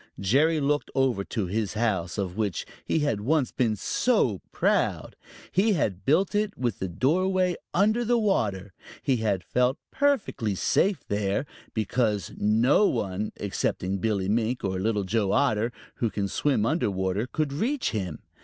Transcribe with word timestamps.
Jerry 0.19 0.59
looked 0.59 0.89
over 0.95 1.23
to 1.25 1.45
his 1.45 1.75
house, 1.75 2.17
of 2.17 2.35
which 2.35 2.65
he 2.83 3.01
had 3.01 3.21
once 3.21 3.51
been 3.51 3.75
so 3.75 4.41
proud. 4.51 5.15
He 5.51 5.73
had 5.73 6.05
built 6.05 6.33
it 6.33 6.57
with 6.57 6.79
the 6.79 6.87
doorway 6.87 7.55
under 7.71 8.03
water. 8.17 8.73
He 9.03 9.17
had 9.17 9.43
felt 9.43 9.77
perfectly 9.91 10.55
safe 10.55 11.03
there, 11.07 11.45
because 11.75 12.31
no 12.35 12.87
one 12.87 13.31
excepting 13.37 13.99
Billy 13.99 14.27
Mink 14.27 14.63
or 14.63 14.79
Little 14.79 15.03
Joe 15.03 15.33
Otter, 15.33 15.71
who 15.97 16.09
can 16.09 16.27
swim 16.27 16.65
under 16.65 16.89
water, 16.89 17.27
could 17.27 17.53
reach 17.53 17.91
him. 17.91 18.23